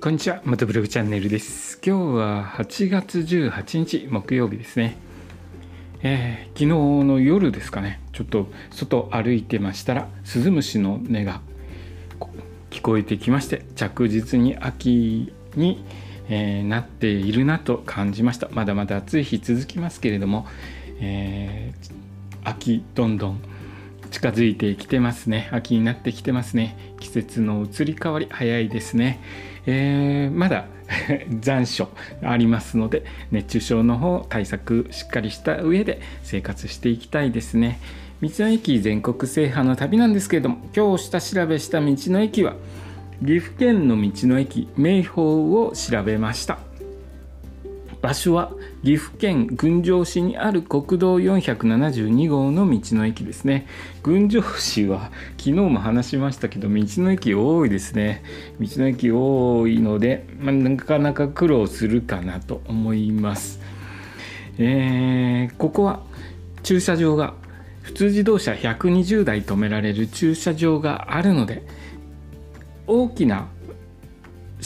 [0.00, 1.80] こんにちは、元ブログチャンネルです。
[1.84, 4.96] 今日は8月18日木曜日ですね。
[6.04, 6.66] えー昨日
[7.04, 11.40] の夜ですかね、ちょっと外歩いてましたら、スズムシの音が
[12.70, 15.84] 聞こえてきまして、着実に秋に、
[16.28, 18.48] えーなっているなと感じました。
[18.52, 20.46] まだまだ暑い日続きますけれども、
[21.00, 21.92] えー
[22.44, 23.40] 秋どんどん
[24.10, 25.48] 近づいてきてますね。
[25.52, 26.76] 秋になってきてますね。
[27.00, 29.20] 季節の移り変わり早いですね、
[29.66, 30.66] えーまだ
[31.40, 31.88] 残暑
[32.22, 37.78] ありますので熱中症の方対策しっかりした上で生活していきたいですね。
[38.20, 42.56] 道の駅全国制覇の旅なんですけれども今日下調べした道の駅は
[43.24, 46.67] 岐阜県の道の駅名宝を調べました。
[48.00, 48.52] 場所は
[48.84, 53.66] 岐阜県郡上市にある国道472号の道の駅ですね。
[54.02, 58.22] 郡上市は昨日も話しましたけど道の駅多いですね。
[58.60, 63.60] 道の駅多いので、まあなかなか苦労するかなと思います。
[64.58, 66.02] えーここは
[66.62, 67.34] 駐車場が
[67.82, 71.62] 普通自動車120台止められる駐車場があるので
[72.86, 73.48] 大きな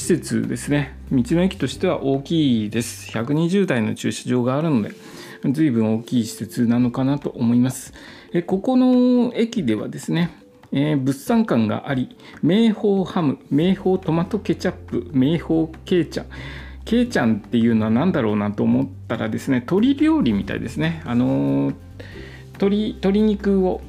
[0.03, 0.97] 施設ですね。
[1.13, 3.17] 道の駅としては大きいです。
[3.17, 4.91] 120台の駐車場があるので
[5.49, 7.95] 随分大きい施設なのかなと思います。
[8.33, 10.37] えここの駅ではですね
[10.73, 16.27] えー物産館があり名宝ハム名宝トマトケチャップ名宝ケイちゃん
[16.85, 21.03] ケイちゃんっていうのは何だろうなと思ったらですね鶏料理みたいですね。
[21.07, 21.75] あのー
[22.55, 23.81] 鶏鶏肉を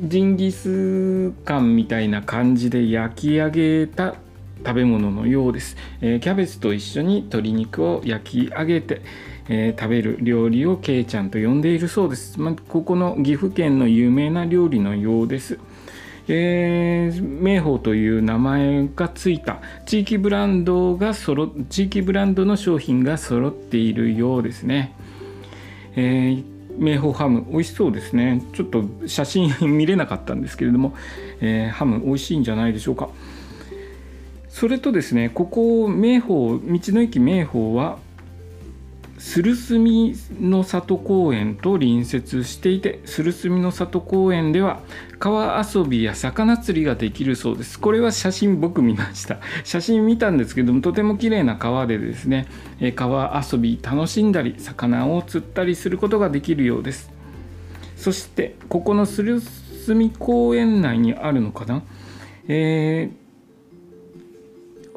[0.00, 4.14] ジンギスカンみたいな感じで焼き上げた
[4.66, 9.00] 食べ物のようです、えーキャベツと一緒に鶏肉を焼き上げて、
[9.48, 15.60] えー食べる料理をケイちゃんと呼んでいるそうです、まあ、ここの岐阜県の有名な料理のようです。
[16.26, 19.60] えー名宝という名前がついた。
[19.86, 24.96] 地域ブランドが揃地域ブランドの商品が揃っているようですね。
[25.94, 28.42] えー名宝ハム美味しそうですね。
[28.52, 30.94] ちょっと写真 見れなかったんですけれども、
[31.40, 33.08] えーハム美味しいんじゃないでしょうか。
[34.58, 37.98] それとですねここ名宝道の駅名宝は
[39.18, 44.80] 鶴住の里公園と隣接していて鶴住の里公園では
[45.18, 47.78] 川遊びや魚釣りができるそうです。
[47.78, 49.40] これは写真僕見ました。
[49.62, 52.46] 写真見たんですけどもとても綺麗な川でですね
[52.94, 57.10] 川遊び楽しんだり魚を釣ったりすることができるようです。
[57.94, 61.82] そしてここの鶴住公園内にあるのかな？
[62.48, 63.25] えー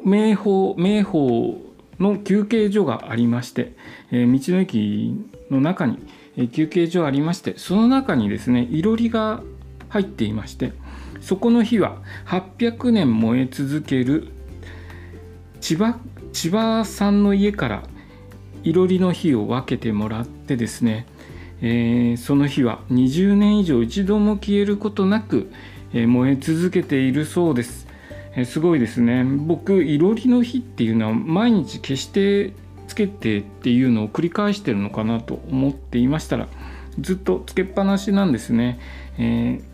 [0.04, 1.54] 名宝名宝
[1.98, 3.72] の休憩所がありまして、
[4.10, 5.14] えー道の駅
[5.50, 5.98] の中に、
[6.36, 9.42] え休憩所ありましてその中にですねいろりが
[9.88, 10.72] 入っていまして
[11.20, 14.28] そこの火は800年燃え続ける
[15.60, 15.98] 千葉
[16.32, 17.82] 千葉さんの家から
[18.62, 21.06] いろりの火を分けてもらってですね、
[21.60, 25.50] えーその火は20年以上一度も消えることなく、
[25.92, 27.89] えー燃え続けているそうです。
[28.36, 29.24] えすごいですね。
[29.24, 32.52] 僕いろりの火っていうのは毎日消して
[32.86, 36.48] つけてっていうのを繰り返してるのかなと思っていましたら
[36.98, 38.80] ずっとつけっぱなしなんですね、
[39.18, 39.70] えー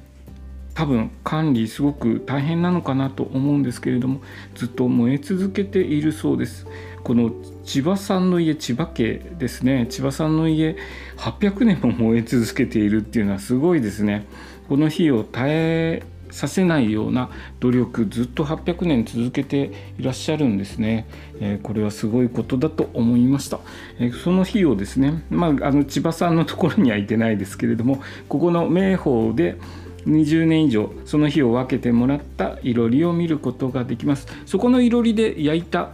[0.77, 4.21] 多分管理すごく大変なのかなと思うんですけれども
[4.55, 6.67] ずっと燃え続けているそうです。
[7.03, 7.33] この
[7.65, 9.87] 千葉さんの家千葉家ですね。
[9.89, 10.77] 千葉さんの家
[11.17, 14.27] 800年も燃え続けているっていうのはすごいですね。
[14.69, 21.07] この火を絶えさせないような努力ずっと800年続けていらっしゃるんですね、
[21.41, 23.61] えーこれはすごいことだと思いました、
[23.99, 29.59] えーその火をですね、まあ、あの千葉さんのところには行ってないですけれどもここの名宝で
[30.07, 34.29] 20年以上その日を分けてもらったいろりを見ることができます。
[34.47, 35.91] そこのいろりで焼いた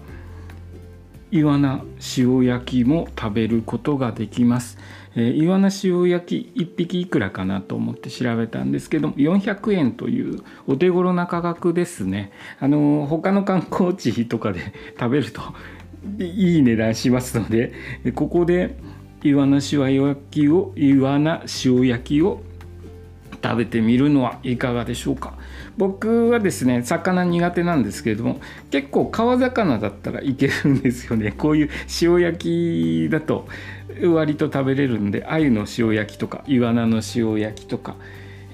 [1.32, 1.82] イワナ
[2.18, 4.76] 塩焼きも食べることができます、
[5.16, 12.32] えーイワナ塩焼き1匹いくらかなと思って調べたんですけども400円というお手頃な価格ですね。
[12.60, 14.60] あのー他の観光地とかで
[15.00, 15.40] 食べると
[16.22, 17.72] いい値段しますので
[18.04, 18.76] えここで
[19.24, 22.42] イワナ塩焼きをイワナ塩焼きを
[23.42, 25.34] 食べてみるのはいかがでしょうか。
[25.76, 28.40] 僕はですね魚苦手なんですけれども
[28.70, 31.32] 結構川魚だったらいけるんですよね。
[31.36, 33.48] こういう塩焼きだと
[34.02, 37.96] 割と食べれるんで鮎の塩焼きとかイワナの塩焼きとか、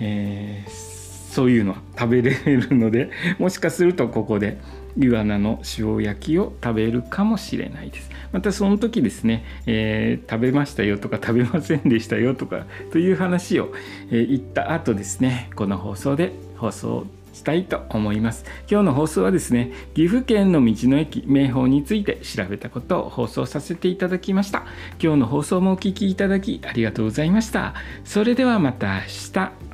[0.00, 0.98] えー
[1.28, 4.58] そういうのは食べれるのでもしかするとここで
[4.96, 8.10] イワナの塩焼きを食べるかもしれないです。
[8.32, 13.72] またその時ですね、えー食べましたよとか食べませんでしたよとかという話を、
[14.10, 18.44] えー言った後ですねこの放送で放送したいと思います。
[18.70, 24.64] 今日の放送はですね岐阜県の道の駅名宝について調べたことを放送させていただきました。
[25.00, 27.74] 今日の放送もお聴きいただきありがとうございました。
[28.04, 29.00] それではまた明
[29.32, 29.67] 日。